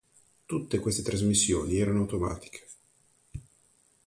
[0.47, 2.67] Tutte queste trasmissioni erano automatiche.